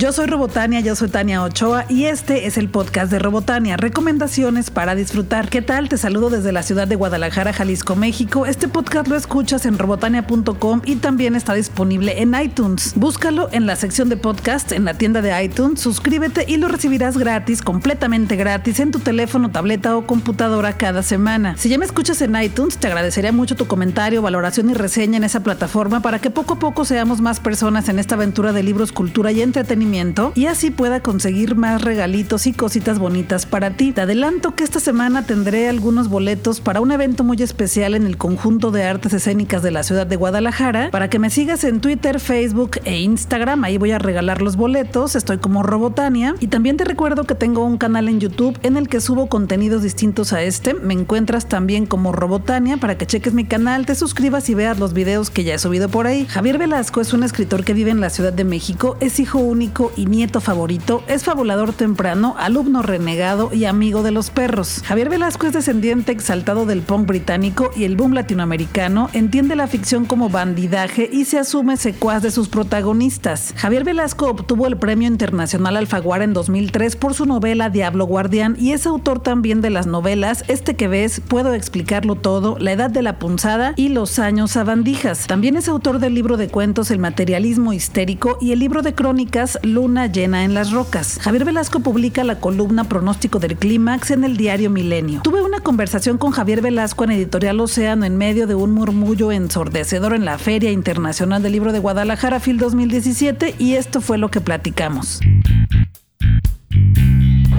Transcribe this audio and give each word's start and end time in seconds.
Yo 0.00 0.12
soy 0.12 0.28
Robotania, 0.28 0.80
yo 0.80 0.96
soy 0.96 1.10
Tania 1.10 1.42
Ochoa 1.42 1.84
y 1.90 2.06
este 2.06 2.46
es 2.46 2.56
el 2.56 2.70
podcast 2.70 3.12
de 3.12 3.18
Robotania, 3.18 3.76
recomendaciones 3.76 4.70
para 4.70 4.94
disfrutar. 4.94 5.50
¿Qué 5.50 5.60
tal? 5.60 5.90
Te 5.90 5.98
saludo 5.98 6.30
desde 6.30 6.52
la 6.52 6.62
ciudad 6.62 6.88
de 6.88 6.96
Guadalajara, 6.96 7.52
Jalisco, 7.52 7.96
México. 7.96 8.46
Este 8.46 8.66
podcast 8.66 9.08
lo 9.08 9.16
escuchas 9.16 9.66
en 9.66 9.76
robotania.com 9.76 10.80
y 10.86 10.96
también 10.96 11.36
está 11.36 11.52
disponible 11.52 12.22
en 12.22 12.34
iTunes. 12.34 12.94
Búscalo 12.96 13.50
en 13.52 13.66
la 13.66 13.76
sección 13.76 14.08
de 14.08 14.16
podcast 14.16 14.72
en 14.72 14.86
la 14.86 14.94
tienda 14.94 15.20
de 15.20 15.44
iTunes, 15.44 15.80
suscríbete 15.80 16.46
y 16.48 16.56
lo 16.56 16.68
recibirás 16.68 17.18
gratis, 17.18 17.60
completamente 17.60 18.36
gratis 18.36 18.80
en 18.80 18.92
tu 18.92 19.00
teléfono, 19.00 19.50
tableta 19.50 19.98
o 19.98 20.06
computadora 20.06 20.78
cada 20.78 21.02
semana. 21.02 21.58
Si 21.58 21.68
ya 21.68 21.76
me 21.76 21.84
escuchas 21.84 22.22
en 22.22 22.40
iTunes, 22.42 22.78
te 22.78 22.86
agradecería 22.86 23.32
mucho 23.32 23.54
tu 23.54 23.66
comentario, 23.66 24.22
valoración 24.22 24.70
y 24.70 24.72
reseña 24.72 25.18
en 25.18 25.24
esa 25.24 25.42
plataforma 25.42 26.00
para 26.00 26.20
que 26.20 26.30
poco 26.30 26.54
a 26.54 26.58
poco 26.58 26.86
seamos 26.86 27.20
más 27.20 27.38
personas 27.38 27.90
en 27.90 27.98
esta 27.98 28.14
aventura 28.14 28.54
de 28.54 28.62
libros, 28.62 28.92
cultura 28.92 29.30
y 29.30 29.42
entretenimiento 29.42 29.89
y 30.36 30.46
así 30.46 30.70
pueda 30.70 31.00
conseguir 31.00 31.56
más 31.56 31.82
regalitos 31.82 32.46
y 32.46 32.52
cositas 32.52 33.00
bonitas 33.00 33.44
para 33.44 33.70
ti. 33.70 33.90
Te 33.90 34.02
adelanto 34.02 34.54
que 34.54 34.62
esta 34.62 34.78
semana 34.78 35.26
tendré 35.26 35.68
algunos 35.68 36.08
boletos 36.08 36.60
para 36.60 36.80
un 36.80 36.92
evento 36.92 37.24
muy 37.24 37.42
especial 37.42 37.94
en 37.94 38.06
el 38.06 38.16
conjunto 38.16 38.70
de 38.70 38.84
artes 38.84 39.12
escénicas 39.14 39.62
de 39.62 39.72
la 39.72 39.82
ciudad 39.82 40.06
de 40.06 40.14
Guadalajara. 40.14 40.90
Para 40.92 41.10
que 41.10 41.18
me 41.18 41.28
sigas 41.28 41.64
en 41.64 41.80
Twitter, 41.80 42.20
Facebook 42.20 42.78
e 42.84 43.00
Instagram, 43.00 43.64
ahí 43.64 43.78
voy 43.78 43.90
a 43.90 43.98
regalar 43.98 44.42
los 44.42 44.56
boletos. 44.56 45.16
Estoy 45.16 45.38
como 45.38 45.64
Robotania. 45.64 46.36
Y 46.38 46.46
también 46.46 46.76
te 46.76 46.84
recuerdo 46.84 47.24
que 47.24 47.34
tengo 47.34 47.64
un 47.64 47.76
canal 47.76 48.08
en 48.08 48.20
YouTube 48.20 48.58
en 48.62 48.76
el 48.76 48.88
que 48.88 49.00
subo 49.00 49.26
contenidos 49.28 49.82
distintos 49.82 50.32
a 50.32 50.42
este. 50.42 50.74
Me 50.74 50.94
encuentras 50.94 51.46
también 51.46 51.86
como 51.86 52.12
Robotania 52.12 52.76
para 52.76 52.96
que 52.96 53.06
cheques 53.06 53.34
mi 53.34 53.44
canal, 53.44 53.86
te 53.86 53.96
suscribas 53.96 54.48
y 54.50 54.54
veas 54.54 54.78
los 54.78 54.92
videos 54.92 55.30
que 55.30 55.42
ya 55.42 55.54
he 55.54 55.58
subido 55.58 55.88
por 55.88 56.06
ahí. 56.06 56.26
Javier 56.26 56.58
Velasco 56.58 57.00
es 57.00 57.12
un 57.12 57.24
escritor 57.24 57.64
que 57.64 57.74
vive 57.74 57.90
en 57.90 58.00
la 58.00 58.10
Ciudad 58.10 58.32
de 58.32 58.44
México, 58.44 58.96
es 59.00 59.18
hijo 59.18 59.38
único 59.38 59.79
y 59.96 60.04
nieto 60.04 60.40
favorito, 60.40 61.02
es 61.06 61.24
fabulador 61.24 61.72
temprano, 61.72 62.34
alumno 62.38 62.82
renegado 62.82 63.50
y 63.54 63.64
amigo 63.64 64.02
de 64.02 64.10
los 64.10 64.30
perros. 64.30 64.82
Javier 64.84 65.08
Velasco 65.08 65.46
es 65.46 65.54
descendiente 65.54 66.12
exaltado 66.12 66.66
del 66.66 66.82
punk 66.82 67.06
británico 67.06 67.70
y 67.74 67.84
el 67.84 67.96
boom 67.96 68.12
latinoamericano, 68.12 69.08
entiende 69.14 69.56
la 69.56 69.66
ficción 69.66 70.04
como 70.04 70.28
bandidaje 70.28 71.08
y 71.10 71.24
se 71.24 71.38
asume 71.38 71.78
secuaz 71.78 72.22
de 72.22 72.30
sus 72.30 72.48
protagonistas. 72.48 73.54
Javier 73.56 73.84
Velasco 73.84 74.26
obtuvo 74.26 74.66
el 74.66 74.76
Premio 74.76 75.08
Internacional 75.08 75.76
Alfaguara 75.76 76.24
en 76.24 76.34
2003 76.34 76.96
por 76.96 77.14
su 77.14 77.24
novela 77.24 77.70
Diablo 77.70 78.04
Guardián 78.04 78.56
y 78.58 78.72
es 78.72 78.86
autor 78.86 79.20
también 79.20 79.60
de 79.60 79.70
las 79.70 79.86
novelas 79.86 80.44
Este 80.48 80.76
que 80.76 80.88
ves, 80.88 81.22
Puedo 81.26 81.54
explicarlo 81.54 82.16
todo, 82.16 82.58
La 82.58 82.72
edad 82.72 82.90
de 82.90 83.02
la 83.02 83.18
punzada 83.18 83.72
y 83.76 83.88
Los 83.88 84.18
años 84.18 84.52
sabandijas. 84.52 85.26
También 85.26 85.56
es 85.56 85.68
autor 85.68 86.00
del 86.00 86.14
libro 86.14 86.36
de 86.36 86.48
cuentos 86.48 86.90
El 86.90 86.98
materialismo 86.98 87.72
histérico 87.72 88.36
y 88.40 88.52
el 88.52 88.58
libro 88.58 88.82
de 88.82 88.94
crónicas 88.94 89.58
Luna 89.74 90.06
llena 90.06 90.44
en 90.44 90.54
las 90.54 90.70
rocas. 90.70 91.18
Javier 91.20 91.44
Velasco 91.44 91.80
publica 91.80 92.24
la 92.24 92.40
columna 92.40 92.84
Pronóstico 92.84 93.38
del 93.38 93.56
Clímax 93.56 94.10
en 94.10 94.24
el 94.24 94.36
diario 94.36 94.70
Milenio. 94.70 95.20
Tuve 95.22 95.42
una 95.42 95.60
conversación 95.60 96.18
con 96.18 96.30
Javier 96.30 96.62
Velasco 96.62 97.04
en 97.04 97.12
Editorial 97.12 97.60
Océano 97.60 98.04
en 98.04 98.16
medio 98.16 98.46
de 98.46 98.54
un 98.54 98.72
murmullo 98.72 99.32
ensordecedor 99.32 100.14
en 100.14 100.24
la 100.24 100.38
Feria 100.38 100.70
Internacional 100.70 101.42
del 101.42 101.52
Libro 101.52 101.72
de 101.72 101.78
Guadalajara 101.78 102.40
FIL 102.40 102.58
2017 102.58 103.54
y 103.58 103.74
esto 103.74 104.00
fue 104.00 104.18
lo 104.18 104.30
que 104.30 104.40
platicamos. 104.40 105.20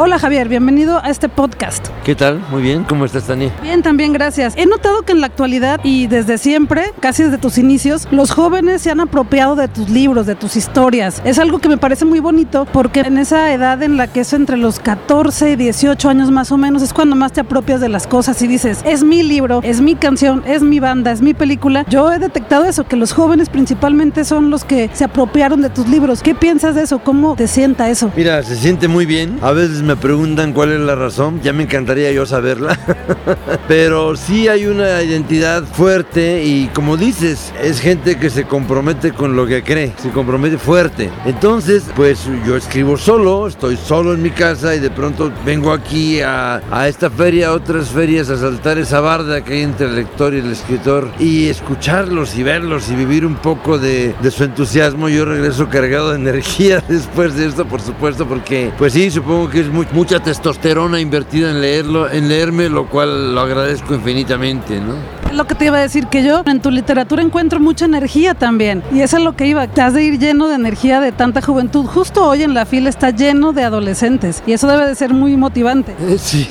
Hola 0.04 0.18
Javier, 0.18 0.50
bienvenido 0.50 1.00
a 1.04 1.12
este 1.12 1.30
podcast. 1.30 1.90
¿Qué 2.04 2.16
tal? 2.16 2.44
Muy 2.50 2.64
bien, 2.64 2.84
¿cómo 2.86 3.06
estás 3.06 3.28
Tania? 3.28 3.52
Bien, 3.62 3.84
también 3.84 4.14
gracias. 4.14 4.56
He 4.58 4.66
notado 4.66 5.04
que 5.04 5.12
en 5.12 5.22
la 5.22 5.28
actualidad 5.28 5.80
y 5.84 6.08
desde 6.08 6.40
siempre, 6.40 6.92
casi 7.00 7.22
desde 7.22 7.38
tus 7.38 7.60
inicios, 7.60 8.08
los 8.10 8.32
jóvenes 8.32 8.82
se 8.82 8.90
han 8.90 9.00
apropiado 9.00 9.56
de 9.56 9.68
tus 9.68 9.92
libros, 9.92 10.26
de 10.26 10.34
tus 10.34 10.56
historias. 10.56 11.22
Es 11.24 11.38
algo 11.38 11.60
que 11.60 11.70
me 11.70 11.78
parece 11.78 12.06
muy 12.06 12.20
bonito 12.20 12.66
porque 12.74 13.02
en 13.02 13.20
esa 13.20 13.54
edad 13.54 13.84
en 13.84 13.96
la 13.96 14.08
que 14.08 14.22
es 14.22 14.34
entre 14.34 14.58
los 14.58 14.80
14 14.80 15.52
y 15.52 15.56
18 15.56 16.10
años 16.10 16.32
más 16.32 16.52
o 16.52 16.58
menos 16.58 16.82
es 16.82 16.94
cuando 16.94 17.16
más 17.16 17.32
te 17.32 17.42
apropias 17.42 17.80
de 17.80 17.90
las 17.90 18.08
cosas 18.08 18.42
y 18.42 18.48
dices, 18.48 18.80
es 18.86 19.04
mi 19.04 19.22
libro, 19.22 19.60
es 19.62 19.82
mi 19.82 19.94
canción, 19.94 20.42
es 20.48 20.64
mi 20.64 20.80
banda, 20.80 21.12
es 21.12 21.22
mi 21.22 21.36
película. 21.36 21.86
Yo 21.88 22.12
he 22.12 22.18
detectado 22.18 22.66
eso, 22.66 22.88
que 22.88 22.96
los 22.96 23.14
jóvenes 23.14 23.50
principalmente 23.50 24.26
son 24.26 24.50
los 24.50 24.64
que 24.64 24.90
se 24.94 25.04
apropiaron 25.04 25.62
de 25.62 25.70
tus 25.70 25.88
libros. 25.88 26.24
¿Qué 26.24 26.34
piensas 26.34 26.74
de 26.74 26.82
eso? 26.82 26.98
¿Cómo 26.98 27.36
te 27.36 27.46
sienta 27.46 27.88
eso? 27.88 28.12
Mira, 28.16 28.42
se 28.42 28.56
siente 28.56 28.88
muy 28.88 29.06
bien. 29.06 29.38
A 29.44 29.52
veces 29.52 29.84
me 29.84 29.91
me 29.92 29.98
preguntan 29.98 30.54
cuál 30.54 30.72
es 30.72 30.80
la 30.80 30.96
razón, 30.96 31.42
ya 31.44 31.52
me 31.52 31.64
encantaría 31.64 32.14
yo 32.14 32.26
saberla. 32.26 32.80
Pero 33.68 34.16
sí 34.16 34.48
hay 34.48 34.66
una 34.66 35.02
identidad 35.02 35.66
fuerte 35.66 36.46
y 36.46 36.68
como 36.68 36.96
dices, 36.96 37.52
es 37.62 37.82
gente 37.82 38.18
que 38.18 38.30
se 38.30 38.46
compromete 38.46 39.12
con 39.12 39.36
lo 39.36 39.46
que 39.46 39.64
cree, 39.64 39.92
se 40.02 40.10
compromete 40.12 40.58
fuerte. 40.58 41.10
Entonces, 41.26 41.84
pues 41.94 42.26
yo 42.48 42.56
escribo 42.56 42.96
solo, 42.96 43.48
estoy 43.48 43.76
solo 43.76 44.14
en 44.14 44.22
mi 44.22 44.30
casa 44.30 44.74
y 44.76 44.80
de 44.80 44.92
pronto 44.92 45.30
vengo 45.46 45.74
aquí 45.74 46.22
a, 46.22 46.62
a 46.72 46.88
esta 46.88 47.10
feria, 47.10 47.50
a 47.50 47.52
otras 47.52 47.90
ferias, 47.90 48.30
a 48.30 48.38
saltar 48.38 48.78
esa 48.78 49.02
barda 49.02 49.44
que 49.44 49.56
hay 49.56 49.62
entre 49.64 49.88
el 49.88 49.96
lector 49.96 50.34
y 50.34 50.38
el 50.38 50.54
escritor 50.54 51.10
y 51.20 51.48
escucharlos 51.50 52.38
y 52.38 52.44
verlos 52.44 52.90
y 52.90 52.96
vivir 52.96 53.26
un 53.26 53.36
poco 53.36 53.78
de, 53.78 54.16
de 54.22 54.32
su 54.32 54.46
entusiasmo. 54.46 55.10
Yo 55.10 55.26
regreso 55.26 55.68
cargado 55.68 56.12
de 56.12 56.16
energía 56.22 56.82
después 56.88 57.36
de 57.36 57.48
esto, 57.48 57.66
por 57.66 57.82
supuesto, 57.82 58.26
porque 58.26 58.72
pues 58.78 58.94
sí, 58.94 59.12
supongo 59.12 59.50
que 59.50 59.60
es 59.60 59.68
muy 59.68 59.81
mucha 59.94 60.20
testosterona 60.20 61.00
invertida 61.00 61.52
en 61.52 61.62
leerlo, 61.62 62.10
en 62.10 62.28
leerme, 62.28 62.70
lo 62.70 62.88
cual 62.88 63.34
lo 63.34 63.42
agradezco 63.42 63.94
infinitamente, 63.94 64.80
¿no? 64.80 64.96
Lo 65.34 65.48
que 65.48 65.56
te 65.56 65.66
iba 65.66 65.78
a 65.78 65.82
decir 65.82 66.08
que 66.08 66.24
yo 66.24 66.44
en 66.46 66.62
tu 66.62 66.72
literatura 66.72 67.22
encuentro 67.22 67.62
mucha 67.62 67.86
energía 67.86 68.34
también 68.34 68.84
y 68.92 69.00
eso 69.00 69.18
es 69.18 69.24
lo 69.24 69.36
que 69.36 69.48
iba, 69.48 69.66
te 69.68 69.82
has 69.82 69.94
de 69.94 70.04
ir 70.04 70.20
lleno 70.20 70.50
de 70.50 70.56
energía 70.56 71.00
de 71.00 71.14
tanta 71.14 71.42
juventud. 71.42 71.86
Justo 71.86 72.28
hoy 72.28 72.44
en 72.44 72.54
la 72.54 72.66
fila 72.66 72.90
está 72.90 73.12
lleno 73.12 73.54
de 73.54 73.64
adolescentes 73.64 74.44
y 74.46 74.52
eso 74.52 74.68
debe 74.68 74.86
de 74.88 74.96
ser 74.96 75.14
muy 75.14 75.38
motivante. 75.38 75.96
Sí, 76.22 76.48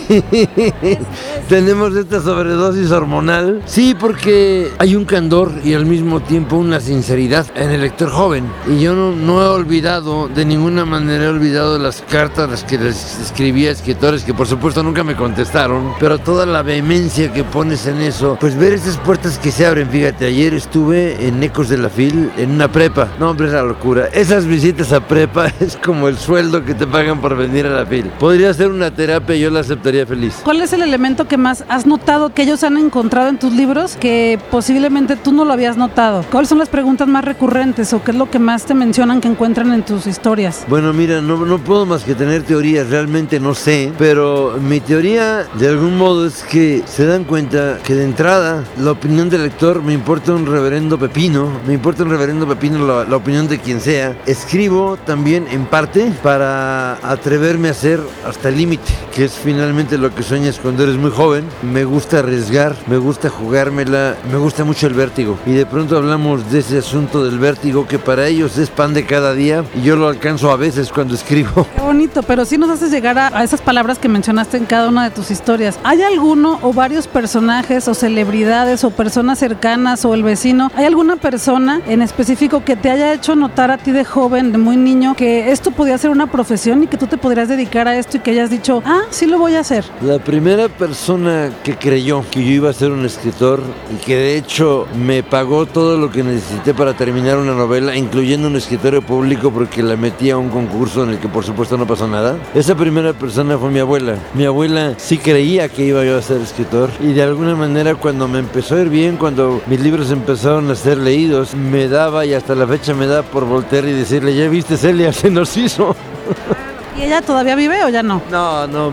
tenemos 1.49 1.95
esta 1.95 2.21
sobredosis 2.21 2.91
hormonal. 2.91 3.63
Sí, 3.67 3.95
porque 3.99 4.71
hay 4.79 4.97
un 4.97 5.05
candor 5.05 5.53
y 5.65 5.75
al 5.75 5.87
mismo 5.87 6.21
tiempo 6.21 6.57
una 6.57 6.81
sinceridad 6.81 7.47
en 7.55 7.71
el 7.71 7.83
lector 7.83 8.11
joven 8.11 8.45
y 8.69 8.81
yo 8.81 8.95
no, 8.95 9.13
no 9.13 9.43
he 9.43 9.47
olvidado, 9.47 10.29
de 10.29 10.45
ninguna 10.45 10.85
manera 10.85 11.25
he 11.25 11.29
olvidado 11.29 11.79
las 11.79 12.03
cartas 12.03 12.51
las 12.51 12.65
que 12.65 12.79
les 12.79 13.10
escribí 13.19 13.67
a 13.67 13.71
escritores 13.71 14.25
que 14.25 14.35
por 14.35 14.47
supuesto 14.47 14.83
nunca 14.83 15.03
me 15.05 15.17
contestaron, 15.17 15.95
pero 15.99 16.19
toda 16.19 16.47
la 16.47 16.63
vehemencia 16.63 17.33
que 17.33 17.45
pones 17.45 17.87
en 17.87 18.01
eso, 18.01 18.37
pues 18.41 18.57
ver 18.57 18.73
esas 18.73 18.97
puertas 18.99 19.39
que 19.39 19.51
se 19.51 19.67
abren, 19.67 19.89
fíjate, 19.89 20.27
ayer 20.27 20.55
estuve 20.55 21.27
en 21.27 21.43
Ecos 21.43 21.69
de 21.69 21.79
la 21.79 21.89
Fil, 21.89 22.31
en 22.37 22.51
una 22.53 22.71
prepa, 22.71 23.09
no 23.19 23.31
hombre, 23.31 23.47
es 23.47 23.53
la 23.53 23.63
locura, 23.63 24.07
esas 24.13 24.47
visitas 24.47 24.93
a 24.93 25.01
prepa 25.01 25.47
es 25.61 25.77
como 25.77 26.09
el 26.09 26.19
sueldo 26.19 26.65
que 26.65 26.75
te 26.75 26.87
pagan 26.87 27.21
por 27.21 27.37
venir 27.37 27.67
a 27.67 27.71
la 27.71 27.87
Fil. 27.87 28.07
Podría 28.19 28.53
ser 28.55 28.71
una 28.71 28.91
terapia 28.91 29.37
y 29.37 29.41
yo 29.41 29.51
la 29.51 29.61
aceptaría 29.61 30.07
feliz. 30.07 30.41
¿Cuál 30.45 30.61
es 30.61 30.73
el 30.73 30.83
elemento 30.83 31.27
que 31.27 31.37
más 31.37 31.65
has 31.69 31.87
notado 31.87 32.35
que 32.35 32.43
ellos 32.43 32.63
han 32.65 32.77
encontrado 32.77 33.29
en 33.29 33.39
tus 33.39 33.53
libros 33.53 33.97
que 33.97 34.39
posiblemente 34.51 35.17
tú 35.17 35.33
no 35.33 35.45
lo 35.45 35.53
habías 35.53 35.77
notado? 35.77 36.25
¿Cuáles 36.31 36.49
son 36.49 36.59
las 36.59 36.69
preguntas 36.69 37.09
más 37.09 37.25
recurrentes 37.25 37.93
o 37.93 38.03
qué 38.03 38.11
es 38.11 38.17
lo 38.17 38.31
que 38.31 38.39
más 38.39 38.65
te 38.65 38.75
mencionan 38.75 39.21
que 39.21 39.29
encuentran 39.29 39.73
en 39.73 39.83
tus 39.83 40.07
historias? 40.07 40.65
Bueno, 40.69 40.93
mira, 40.93 41.21
no, 41.21 41.45
no 41.45 41.59
puedo 41.59 41.87
más 41.87 42.05
que 42.05 42.15
tener 42.15 42.43
teorías, 42.43 42.91
realmente 43.01 43.41
no 43.41 43.55
sé, 43.55 43.91
pero 43.97 44.59
mi 44.61 44.79
teoría 44.79 45.47
de 45.55 45.69
algún 45.69 45.97
modo 45.97 46.27
es 46.27 46.43
que 46.43 46.83
se 46.85 47.07
dan 47.07 47.25
cuenta 47.25 47.79
que 47.83 47.95
de 47.95 48.05
entrada 48.05 48.63
la 48.79 48.91
opinión 48.91 49.31
del 49.31 49.45
lector 49.45 49.83
me 49.83 49.95
importa 49.95 50.33
un 50.33 50.45
reverendo 50.45 50.99
pepino, 50.99 51.51
me 51.67 51.73
importa 51.73 52.03
un 52.03 52.11
reverendo 52.11 52.47
pepino 52.47 52.87
la, 52.87 53.07
la 53.07 53.17
opinión 53.17 53.49
de 53.49 53.59
quien 53.59 53.81
sea. 53.81 54.15
Escribo 54.27 54.99
también 55.07 55.47
en 55.51 55.65
parte 55.65 56.13
para 56.23 56.97
atreverme 56.97 57.69
a 57.69 57.71
hacer 57.71 58.01
hasta 58.27 58.51
el 58.51 58.59
límite, 58.59 58.93
que 59.15 59.25
es 59.25 59.33
finalmente 59.33 59.97
lo 59.97 60.15
que 60.15 60.23
sueñas 60.23 60.59
cuando 60.61 60.83
eres 60.83 60.97
muy 60.97 61.11
joven. 61.11 61.47
Me 61.63 61.87
gusta 61.87 62.19
arriesgar, 62.19 62.77
me 62.87 62.99
gusta 62.99 63.31
jugármela, 63.31 64.19
me 64.31 64.37
gusta 64.37 64.63
mucho 64.65 64.87
el 64.87 64.93
vértigo. 64.93 65.39
Y 65.47 65.53
de 65.53 65.65
pronto 65.65 65.97
hablamos 65.97 66.53
de 66.53 66.59
ese 66.59 66.77
asunto 66.77 67.25
del 67.25 67.39
vértigo 67.39 67.89
que 67.89 67.99
para 67.99 68.27
ellos 68.29 68.59
es 68.59 68.69
pan 68.69 68.93
de 68.93 69.07
cada 69.07 69.33
día 69.33 69.65
y 69.75 69.81
yo 69.81 69.97
lo 69.97 70.07
alcanzo 70.07 70.51
a 70.51 70.57
veces 70.57 70.91
cuando 70.91 71.15
escribo. 71.15 71.67
Qué 71.75 71.81
bonito, 71.81 72.23
pero 72.23 72.45
sí 72.45 72.59
nos 72.59 72.69
llegar 72.91 73.19
a, 73.19 73.43
esas 73.43 73.61
palabras 73.61 73.99
que 73.99 74.09
mencionaste 74.09 74.57
en 74.57 74.67
cada 74.67 74.89
una 74.89 75.05
de 75.05 75.11
tus 75.11 75.31
historias. 75.31 75.79
¿Hay 75.85 76.03
alguno 76.03 76.59
o 76.63 76.73
varios 76.73 77.07
personajes 77.07 77.89
o 77.89 77.95
celebridades 77.95 78.85
o 78.85 78.91
personas 78.91 79.39
cercanas 79.39 80.05
o 80.05 80.15
el 80.15 80.23
vecino? 80.23 80.71
¿Hay 80.75 80.85
alguna 80.85 81.17
persona 81.17 81.81
en 81.87 82.03
específico 82.03 82.65
que 82.65 82.77
te 82.77 82.91
haya 82.91 83.13
hecho 83.13 83.35
notar 83.37 83.71
a 83.71 83.79
ti 83.79 83.93
de 83.93 84.05
joven, 84.05 84.53
de 84.53 84.59
muy 84.59 84.77
niño, 84.77 85.15
que 85.15 85.51
esto 85.51 85.71
podía 85.71 85.97
ser 85.99 86.11
una 86.11 86.27
profesión 86.27 86.83
y 86.83 86.87
que 86.87 86.97
tú 86.97 87.07
te 87.07 87.17
podrías 87.17 87.49
dedicar 87.49 87.89
a 87.89 87.97
esto 87.97 88.17
y 88.17 88.21
que 88.21 88.33
hayas 88.33 88.51
dicho, 88.51 88.83
ah, 88.85 89.03
sí 89.11 89.27
lo 89.27 89.39
voy 89.39 89.55
a 89.55 89.61
hacer? 89.61 89.85
La 90.03 90.19
primera 90.19 90.69
persona 90.69 91.51
que 91.63 91.77
creyó 91.77 92.25
que 92.31 92.45
yo 92.45 92.51
iba 92.51 92.71
a 92.71 92.73
ser 92.73 92.91
un 92.91 93.05
escritor 93.05 93.63
y 93.93 94.05
que 94.05 94.17
de 94.17 94.37
hecho 94.37 94.87
me 94.95 95.23
pagó 95.23 95.67
todo 95.67 95.97
lo 95.97 96.11
que 96.11 96.23
necesité 96.23 96.75
para 96.75 96.95
terminar 96.95 97.39
una 97.39 97.55
novela, 97.55 97.97
incluyendo 97.97 98.49
un 98.49 98.57
escritorio 98.57 99.03
público 99.03 99.51
porque 99.51 99.83
la 99.83 99.97
metí 99.97 100.31
a 100.31 100.39
un 100.39 100.49
concurso 100.49 101.05
en 101.05 101.11
el 101.11 101.19
que 101.19 101.29
por 101.29 101.45
supuesto 101.45 101.77
no 101.77 101.87
pasó 101.87 102.09
nada. 102.09 102.37
Esa 102.55 102.75
primera 102.81 103.13
persona 103.13 103.59
fue 103.59 103.71
mi 103.71 103.79
abuela. 103.79 104.17
Mi 104.33 104.47
abuela 104.47 104.95
sí 104.97 105.19
creía 105.19 105.69
que 105.69 105.85
iba 105.85 106.03
yo 106.03 106.17
a 106.17 106.23
ser 106.23 106.41
escritor 106.41 106.89
y 106.99 107.13
de 107.13 107.23
alguna 107.23 107.55
manera 107.55 107.95
cuando 107.95 108.27
me 108.27 108.39
empezó 108.39 108.77
a 108.77 108.81
ir 108.81 108.89
bien, 108.89 109.19
cuando 109.19 109.61
mis 109.67 109.81
libros 109.81 110.11
empezaron 110.11 110.71
a 110.71 110.75
ser 110.75 110.97
leídos, 110.97 111.55
me 111.55 111.89
daba 111.89 112.25
y 112.25 112.33
hasta 112.33 112.55
la 112.55 112.67
fecha 112.67 112.95
me 112.95 113.07
da 113.07 113.23
por 113.23 113.45
voltear 113.45 113.85
y 113.85 113.93
decirle, 113.93 114.35
ya 114.35 114.49
viste 114.49 114.79
Celia, 114.79 115.13
se 115.13 115.31
nos 115.31 115.55
hizo. 115.59 115.95
¿Y 117.01 117.05
ella 117.05 117.23
todavía 117.23 117.57
vive 117.57 117.83
o 117.83 117.89
ya 117.89 118.03
no? 118.03 118.21
No, 118.31 118.67
no, 118.67 118.93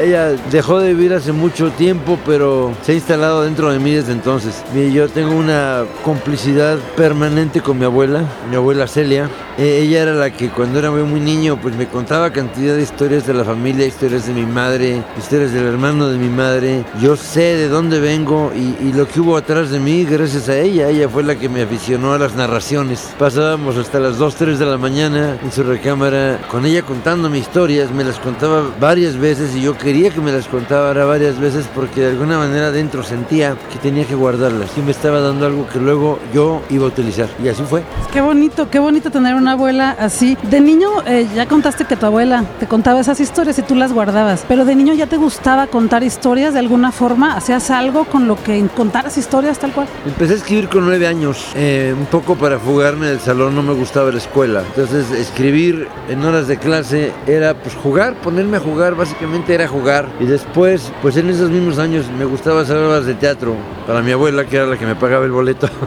ella 0.00 0.28
dejó 0.48 0.78
de 0.78 0.94
vivir 0.94 1.12
hace 1.12 1.32
mucho 1.32 1.72
tiempo, 1.72 2.16
pero 2.24 2.72
se 2.82 2.92
ha 2.92 2.94
instalado 2.94 3.42
dentro 3.42 3.72
de 3.72 3.80
mí 3.80 3.90
desde 3.90 4.12
entonces. 4.12 4.62
Yo 4.92 5.08
tengo 5.08 5.34
una 5.34 5.84
complicidad 6.04 6.78
permanente 6.96 7.60
con 7.60 7.76
mi 7.76 7.84
abuela, 7.84 8.22
mi 8.48 8.54
abuela 8.54 8.86
Celia. 8.86 9.28
E, 9.58 9.80
ella 9.80 10.02
era 10.02 10.14
la 10.14 10.30
que 10.30 10.50
cuando 10.50 10.78
era 10.78 10.92
muy 10.92 11.18
niño, 11.18 11.58
pues 11.60 11.74
me 11.74 11.88
contaba 11.88 12.30
cantidad 12.30 12.76
de 12.76 12.82
historias 12.82 13.26
de 13.26 13.34
la 13.34 13.42
familia, 13.42 13.86
historias 13.86 14.28
de 14.28 14.34
mi 14.34 14.46
madre, 14.46 15.02
historias 15.18 15.52
del 15.52 15.64
hermano 15.64 16.08
de 16.10 16.16
mi 16.16 16.28
madre. 16.28 16.84
Yo 17.00 17.16
sé 17.16 17.56
de 17.56 17.68
dónde 17.68 17.98
vengo 17.98 18.52
y, 18.54 18.76
y 18.86 18.92
lo 18.92 19.08
que 19.08 19.18
hubo 19.18 19.36
atrás 19.36 19.70
de 19.70 19.80
mí 19.80 20.04
gracias 20.04 20.48
a 20.48 20.56
ella. 20.56 20.90
Ella 20.90 21.08
fue 21.08 21.24
la 21.24 21.34
que 21.34 21.48
me 21.48 21.62
aficionó 21.62 22.12
a 22.12 22.18
las 22.18 22.36
narraciones. 22.36 23.12
Pasábamos 23.18 23.76
hasta 23.76 23.98
las 23.98 24.16
2, 24.16 24.34
3 24.36 24.58
de 24.60 24.66
la 24.66 24.78
mañana 24.78 25.36
en 25.42 25.50
su 25.50 25.64
recámara 25.64 26.38
con 26.48 26.64
ella 26.64 26.82
contando 26.82 27.28
mis 27.28 27.47
historias, 27.48 27.90
me 27.90 28.04
las 28.04 28.18
contaba 28.18 28.62
varias 28.78 29.16
veces 29.16 29.56
y 29.56 29.62
yo 29.62 29.76
quería 29.76 30.10
que 30.10 30.20
me 30.20 30.30
las 30.30 30.46
contara 30.46 31.06
varias 31.06 31.40
veces 31.40 31.66
porque 31.74 32.02
de 32.02 32.08
alguna 32.08 32.36
manera 32.36 32.70
dentro 32.70 33.02
sentía 33.02 33.56
que 33.72 33.78
tenía 33.78 34.04
que 34.04 34.14
guardarlas 34.14 34.68
y 34.76 34.82
me 34.82 34.90
estaba 34.90 35.20
dando 35.20 35.46
algo 35.46 35.66
que 35.66 35.78
luego 35.78 36.18
yo 36.34 36.60
iba 36.68 36.84
a 36.84 36.88
utilizar 36.88 37.26
y 37.42 37.48
así 37.48 37.62
fue. 37.62 37.82
Qué 38.12 38.20
bonito, 38.20 38.68
qué 38.68 38.78
bonito 38.78 39.10
tener 39.10 39.34
una 39.34 39.52
abuela 39.52 39.96
así. 39.98 40.36
De 40.42 40.60
niño 40.60 40.90
eh, 41.06 41.26
ya 41.34 41.46
contaste 41.46 41.86
que 41.86 41.96
tu 41.96 42.04
abuela 42.04 42.44
te 42.60 42.66
contaba 42.66 43.00
esas 43.00 43.18
historias 43.18 43.58
y 43.58 43.62
tú 43.62 43.74
las 43.74 43.94
guardabas, 43.94 44.44
pero 44.46 44.66
de 44.66 44.74
niño 44.74 44.92
ya 44.92 45.06
te 45.06 45.16
gustaba 45.16 45.68
contar 45.68 46.02
historias 46.02 46.52
de 46.52 46.60
alguna 46.60 46.92
forma, 46.92 47.34
hacías 47.34 47.70
algo 47.70 48.04
con 48.04 48.28
lo 48.28 48.36
que 48.42 48.62
contaras 48.76 49.16
historias 49.16 49.58
tal 49.58 49.72
cual. 49.72 49.86
Empecé 50.04 50.34
a 50.34 50.36
escribir 50.36 50.68
con 50.68 50.84
nueve 50.84 51.06
años, 51.06 51.46
eh, 51.54 51.94
un 51.98 52.06
poco 52.06 52.34
para 52.34 52.58
fugarme 52.58 53.06
del 53.06 53.20
salón, 53.20 53.54
no 53.54 53.62
me 53.62 53.72
gustaba 53.72 54.10
la 54.10 54.18
escuela, 54.18 54.64
entonces 54.68 55.10
escribir 55.12 55.88
en 56.10 56.22
horas 56.26 56.46
de 56.46 56.58
clase 56.58 57.12
era 57.26 57.37
pues 57.62 57.74
jugar, 57.74 58.14
ponerme 58.14 58.56
a 58.56 58.60
jugar, 58.60 58.94
básicamente 58.94 59.54
era 59.54 59.68
jugar. 59.68 60.08
Y 60.20 60.26
después, 60.26 60.92
pues 61.02 61.16
en 61.16 61.30
esos 61.30 61.50
mismos 61.50 61.78
años 61.78 62.06
me 62.18 62.24
gustaba 62.24 62.62
hacer 62.62 62.76
obras 62.76 63.06
de 63.06 63.14
teatro 63.14 63.54
para 63.86 64.02
mi 64.02 64.12
abuela, 64.12 64.44
que 64.44 64.56
era 64.56 64.66
la 64.66 64.76
que 64.76 64.86
me 64.86 64.94
pagaba 64.94 65.24
el 65.24 65.32
boleto. 65.32 65.68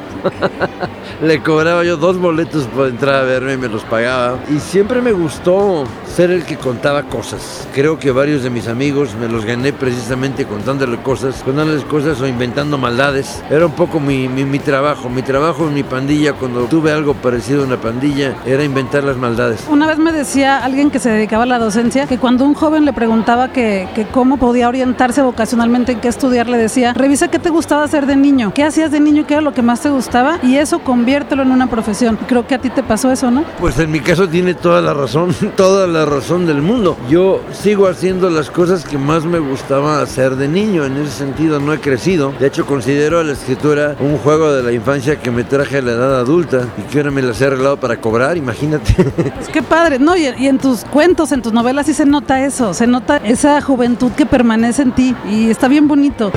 Le 1.22 1.44
cobraba 1.44 1.84
yo 1.84 1.98
dos 1.98 2.18
boletos 2.18 2.64
por 2.66 2.88
entrar 2.88 3.16
a 3.16 3.22
verme 3.22 3.54
y 3.54 3.58
me 3.58 3.68
los 3.68 3.84
pagaba. 3.84 4.40
Y 4.50 4.60
siempre 4.60 5.02
me 5.04 5.12
gustó 5.12 5.84
ser 6.16 6.32
el 6.32 6.44
que 6.46 6.58
contaba 6.58 7.04
cosas. 7.04 7.68
Creo 7.76 8.00
que 8.00 8.10
varios 8.10 8.42
de 8.42 8.50
mis 8.50 8.68
amigos 8.68 9.14
me 9.20 9.28
los 9.28 9.46
gané 9.46 9.72
precisamente 9.72 10.46
contándole 10.46 10.98
cosas, 10.98 11.44
contándoles 11.44 11.84
cosas 11.84 12.20
o 12.22 12.28
inventando 12.28 12.80
maldades. 12.80 13.44
Era 13.52 13.68
un 13.68 13.74
poco 13.74 14.00
mi, 14.00 14.28
mi, 14.28 14.46
mi 14.46 14.58
trabajo. 14.58 15.10
Mi 15.10 15.22
trabajo 15.22 15.68
en 15.68 15.76
mi 15.76 15.84
pandilla, 15.84 16.34
cuando 16.34 16.66
tuve 16.66 16.92
algo 16.92 17.14
parecido 17.14 17.62
a 17.62 17.66
una 17.68 17.78
pandilla, 17.78 18.34
era 18.46 18.64
inventar 18.64 19.04
las 19.04 19.18
maldades. 19.18 19.66
Una 19.70 19.86
vez 19.86 20.00
me 20.00 20.12
decía 20.12 20.64
alguien 20.64 20.90
que 20.90 20.98
se 20.98 21.10
la 21.32 21.60
docencia 21.60 22.08
que 22.08 22.18
cuando 22.18 22.46
un 22.46 22.54
joven 22.54 22.84
le 22.86 22.94
preguntaba 22.94 23.52
que, 23.54 23.88
que 23.96 24.06
cómo 24.06 24.38
podía 24.38 24.68
orientarse 24.68 25.22
vocacionalmente, 25.22 25.94
en 25.94 26.02
qué 26.02 26.10
estudiar, 26.10 26.50
le 26.50 26.58
decía, 26.58 26.94
revisa 26.94 27.30
qué 27.30 27.40
te 27.40 27.50
gustaba 27.50 27.84
hacer 27.84 28.06
de 28.06 28.18
niño, 28.18 28.52
qué 28.54 28.64
hacías 28.64 28.92
de 28.92 29.00
niño, 29.00 29.26
qué 29.26 29.36
era 29.36 29.42
lo 29.42 29.54
que 29.54 29.62
más 29.62 29.82
te 29.82 29.90
gustaba 29.90 30.40
y 30.44 30.58
eso 30.58 30.80
conviértelo 30.80 31.42
en 31.44 31.52
una 31.52 31.68
profesión. 31.68 32.18
Creo 32.28 32.46
que 32.46 32.56
a 32.56 32.60
ti 32.60 32.70
te 32.70 32.84
pasó 32.84 33.12
eso, 33.12 33.32
¿no? 33.32 33.46
Pues 33.60 33.80
en 33.80 33.92
mi 33.92 34.02
caso 34.02 34.28
tiene 34.28 34.54
toda 34.54 34.82
la 34.82 34.94
razón, 34.94 35.34
toda 35.56 35.88
la 35.88 36.06
razón 36.06 36.46
del 36.46 36.62
mundo. 36.62 36.98
Yo 37.10 37.42
sigo 37.54 37.88
haciendo 37.88 38.30
las 38.30 38.52
cosas 38.52 38.84
que 38.84 38.98
más 38.98 39.24
me 39.24 39.40
gustaba 39.40 40.02
hacer 40.02 40.36
de 40.36 40.48
niño, 40.48 40.86
en 40.86 40.98
ese 40.98 41.12
sentido 41.12 41.60
no 41.60 41.74
he 41.74 41.80
crecido. 41.80 42.34
De 42.40 42.48
hecho 42.48 42.66
considero 42.66 43.20
a 43.20 43.24
la 43.24 43.32
escritura 43.32 43.96
un 44.00 44.18
juego 44.18 44.52
de 44.52 44.64
la 44.64 44.74
infancia 44.74 45.20
que 45.20 45.32
me 45.32 45.44
traje 45.44 45.78
a 45.78 45.82
la 45.82 45.92
edad 45.92 46.20
adulta 46.20 46.68
y 46.78 46.82
que 46.92 47.00
ahora 47.00 47.12
me 47.12 47.22
las 47.22 47.40
he 47.42 47.46
arreglado 47.46 47.78
para 47.78 47.98
cobrar, 47.98 48.38
imagínate. 48.38 48.92
Es 49.42 49.48
que 49.48 49.64
padre, 49.64 49.98
¿no? 49.98 50.16
Y, 50.16 50.28
y 50.38 50.48
en 50.48 50.58
tus 50.58 50.84
cuentos, 50.86 51.21
en 51.30 51.44
tus 51.44 51.54
novelas 51.54 51.86
sí 51.86 51.94
se 51.94 52.08
nota 52.08 52.44
eso, 52.44 52.74
se 52.74 52.88
nota 52.88 53.18
esa 53.18 53.62
juventud 53.62 54.12
que 54.14 54.26
permanece 54.26 54.82
en 54.82 54.92
ti 54.92 55.16
y 55.30 55.52
está 55.52 55.68
bien 55.68 55.88
bonito. 55.88 56.32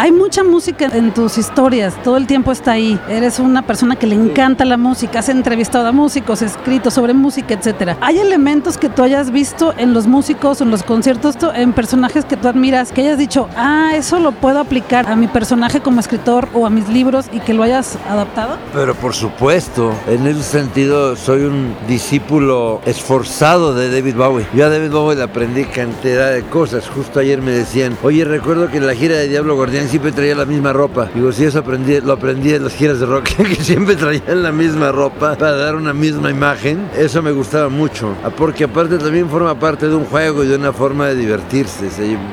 Hay 0.00 0.12
mucha 0.12 0.44
música 0.44 0.88
en 0.92 1.12
tus 1.12 1.38
historias, 1.38 2.00
todo 2.04 2.18
el 2.18 2.28
tiempo 2.28 2.52
está 2.52 2.70
ahí. 2.70 3.00
Eres 3.08 3.40
una 3.40 3.62
persona 3.62 3.96
que 3.96 4.06
le 4.06 4.14
encanta 4.14 4.64
la 4.64 4.76
música, 4.76 5.18
has 5.18 5.28
entrevistado 5.28 5.88
a 5.88 5.92
músicos, 5.92 6.40
escrito 6.40 6.92
sobre 6.92 7.14
música, 7.14 7.54
etcétera. 7.54 7.96
¿Hay 8.00 8.20
elementos 8.20 8.78
que 8.78 8.88
tú 8.88 9.02
hayas 9.02 9.32
visto 9.32 9.74
en 9.76 9.94
los 9.94 10.06
músicos, 10.06 10.60
en 10.60 10.70
los 10.70 10.84
conciertos, 10.84 11.34
en 11.52 11.72
personajes 11.72 12.24
que 12.24 12.36
tú 12.36 12.46
admiras, 12.46 12.92
que 12.92 13.00
hayas 13.00 13.18
dicho, 13.18 13.48
ah, 13.56 13.90
eso 13.96 14.20
lo 14.20 14.30
puedo 14.30 14.60
aplicar 14.60 15.08
a 15.08 15.16
mi 15.16 15.26
personaje 15.26 15.80
como 15.80 15.98
escritor 15.98 16.48
o 16.54 16.64
a 16.64 16.70
mis 16.70 16.88
libros 16.88 17.26
y 17.32 17.40
que 17.40 17.52
lo 17.52 17.64
hayas 17.64 17.98
adaptado? 18.08 18.56
Pero 18.72 18.94
por 18.94 19.14
supuesto, 19.14 19.92
en 20.06 20.28
ese 20.28 20.44
sentido 20.44 21.16
soy 21.16 21.42
un 21.42 21.74
discípulo 21.88 22.80
esforzado 22.86 23.74
de 23.74 23.90
David 23.90 24.14
Bowie. 24.14 24.46
Yo 24.54 24.64
a 24.64 24.68
David 24.68 24.92
Bowie 24.92 25.16
le 25.16 25.24
aprendí 25.24 25.64
cantidad 25.64 26.30
de 26.30 26.44
cosas. 26.44 26.88
Justo 26.88 27.18
ayer 27.18 27.42
me 27.42 27.50
decían, 27.50 27.98
oye, 28.04 28.24
recuerdo 28.24 28.70
que 28.70 28.76
en 28.76 28.86
la 28.86 28.94
gira 28.94 29.16
de 29.16 29.26
Diablo 29.26 29.56
Guardián 29.56 29.87
siempre 29.88 30.12
traía 30.12 30.34
la 30.34 30.44
misma 30.44 30.72
ropa. 30.72 31.08
Digo, 31.14 31.32
sí, 31.32 31.44
eso 31.44 31.60
aprendí, 31.60 32.00
lo 32.00 32.12
aprendí 32.12 32.52
en 32.54 32.64
las 32.64 32.74
giras 32.74 33.00
de 33.00 33.06
rock, 33.06 33.24
que 33.36 33.56
siempre 33.56 33.96
traían 33.96 34.42
la 34.42 34.52
misma 34.52 34.92
ropa 34.92 35.36
para 35.36 35.56
dar 35.56 35.76
una 35.76 35.92
misma 35.92 36.30
imagen. 36.30 36.88
Eso 36.96 37.22
me 37.22 37.32
gustaba 37.32 37.68
mucho, 37.68 38.14
ah, 38.24 38.30
porque 38.30 38.64
aparte 38.64 38.98
también 38.98 39.28
forma 39.28 39.58
parte 39.58 39.88
de 39.88 39.94
un 39.94 40.04
juego 40.04 40.44
y 40.44 40.48
de 40.48 40.56
una 40.56 40.72
forma 40.72 41.08
de 41.08 41.16
divertirse. 41.16 41.88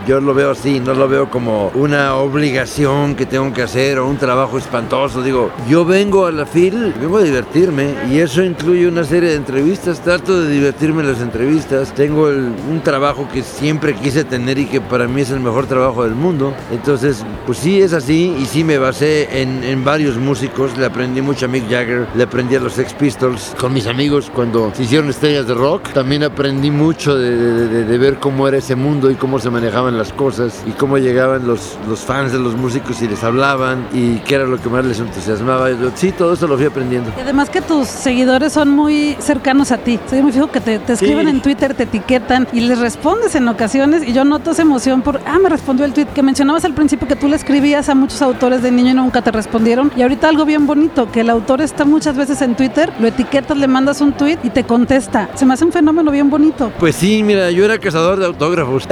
Yo 0.07 0.21
lo 0.21 0.33
veo 0.33 0.51
así, 0.51 0.79
no 0.79 0.93
lo 0.93 1.07
veo 1.07 1.29
como 1.29 1.69
una 1.75 2.15
obligación 2.15 3.15
que 3.15 3.25
tengo 3.25 3.53
que 3.53 3.63
hacer 3.63 3.99
o 3.99 4.07
un 4.07 4.17
trabajo 4.17 4.57
espantoso. 4.57 5.21
Digo, 5.21 5.51
yo 5.69 5.85
vengo 5.85 6.25
a 6.25 6.31
la 6.31 6.45
FIL, 6.45 6.93
vengo 6.99 7.17
a 7.17 7.23
divertirme 7.23 7.93
y 8.11 8.19
eso 8.19 8.43
incluye 8.43 8.87
una 8.87 9.03
serie 9.03 9.29
de 9.29 9.35
entrevistas. 9.35 10.01
Trato 10.01 10.41
de 10.41 10.51
divertirme 10.51 11.01
en 11.01 11.11
las 11.11 11.21
entrevistas. 11.21 11.93
Tengo 11.93 12.27
un 12.27 12.81
trabajo 12.83 13.27
que 13.31 13.43
siempre 13.43 13.93
quise 13.95 14.23
tener 14.23 14.57
y 14.57 14.65
que 14.65 14.81
para 14.81 15.07
mí 15.07 15.21
es 15.21 15.31
el 15.31 15.39
mejor 15.39 15.67
trabajo 15.67 16.03
del 16.03 16.15
mundo. 16.15 16.53
Entonces, 16.71 17.23
pues 17.45 17.59
sí 17.59 17.81
es 17.81 17.93
así 17.93 18.35
y 18.39 18.45
sí 18.45 18.63
me 18.63 18.77
basé 18.77 19.41
en, 19.41 19.63
en, 19.63 19.83
varios 19.83 20.17
músicos. 20.17 20.77
Le 20.77 20.85
aprendí 20.85 21.21
mucho 21.21 21.45
a 21.45 21.49
Mick 21.49 21.69
Jagger, 21.69 22.07
le 22.15 22.23
aprendí 22.23 22.55
a 22.55 22.59
los 22.59 22.73
Sex 22.73 22.93
Pistols 22.93 23.53
con 23.59 23.73
mis 23.73 23.87
amigos 23.87 24.31
cuando 24.33 24.71
se 24.73 24.83
hicieron 24.83 25.09
estrellas 25.09 25.47
de 25.47 25.53
rock. 25.53 25.89
También 25.93 26.23
aprendí 26.23 26.71
mucho 26.71 27.15
de, 27.15 27.35
de, 27.67 27.85
de, 27.85 27.97
ver 27.97 28.17
cómo 28.19 28.47
era 28.47 28.57
ese 28.57 28.75
mundo 28.75 29.11
y 29.11 29.15
cómo 29.15 29.39
se 29.39 29.49
manejaban 29.49 29.97
las 29.97 30.11
cosas 30.13 30.63
y 30.65 30.71
cómo 30.71 30.97
llegaban 30.97 31.47
los, 31.47 31.77
los 31.87 31.99
fans 31.99 32.31
de 32.31 32.39
los 32.39 32.55
músicos 32.55 33.01
y 33.01 33.07
les 33.07 33.23
hablaban 33.23 33.87
y 33.93 34.17
qué 34.19 34.35
era 34.35 34.45
lo 34.45 34.59
que 34.61 34.69
más 34.69 34.85
les 34.85 34.99
entusiasmaba. 34.99 35.69
Yo, 35.71 35.91
sí, 35.95 36.11
todo 36.11 36.33
eso 36.33 36.47
lo 36.47 36.57
fui 36.57 36.65
aprendiendo. 36.65 37.11
Y 37.17 37.21
además 37.21 37.49
que 37.49 37.61
tus 37.61 37.87
seguidores 37.87 38.53
son 38.53 38.69
muy 38.69 39.15
cercanos 39.19 39.71
a 39.71 39.77
ti. 39.77 39.99
Soy 40.09 40.21
muy 40.21 40.31
fijo 40.31 40.51
que 40.51 40.61
te, 40.61 40.79
te 40.79 40.93
escriben 40.93 41.25
sí. 41.25 41.31
en 41.31 41.41
Twitter, 41.41 41.73
te 41.73 41.83
etiquetan 41.83 42.47
y 42.51 42.61
les 42.61 42.79
respondes 42.79 43.35
en 43.35 43.47
ocasiones 43.47 44.07
y 44.07 44.13
yo 44.13 44.23
noto 44.23 44.51
esa 44.51 44.63
emoción 44.63 45.01
por, 45.01 45.19
ah, 45.25 45.39
me 45.39 45.49
respondió 45.49 45.85
el 45.85 45.93
tweet 45.93 46.07
que 46.07 46.23
mencionabas 46.23 46.65
al 46.65 46.73
principio 46.73 47.07
que 47.07 47.15
tú 47.15 47.27
le 47.27 47.34
escribías 47.35 47.89
a 47.89 47.95
muchos 47.95 48.21
autores 48.21 48.61
de 48.61 48.71
niño 48.71 48.91
y 48.91 48.93
nunca 48.93 49.21
te 49.21 49.31
respondieron. 49.31 49.91
Y 49.95 50.01
ahorita 50.01 50.29
algo 50.29 50.45
bien 50.45 50.65
bonito, 50.65 51.11
que 51.11 51.21
el 51.21 51.29
autor 51.29 51.61
está 51.61 51.85
muchas 51.85 52.15
veces 52.15 52.41
en 52.41 52.55
Twitter, 52.55 52.91
lo 52.99 53.07
etiquetas, 53.07 53.57
le 53.57 53.67
mandas 53.67 54.01
un 54.01 54.13
tweet 54.13 54.39
y 54.43 54.49
te 54.49 54.63
contesta. 54.63 55.29
Se 55.35 55.45
me 55.45 55.53
hace 55.53 55.65
un 55.65 55.71
fenómeno 55.71 56.11
bien 56.11 56.29
bonito. 56.29 56.71
Pues 56.79 56.95
sí, 56.95 57.23
mira, 57.23 57.51
yo 57.51 57.65
era 57.65 57.77
cazador 57.77 58.19
de 58.19 58.25
autógrafos. 58.25 58.87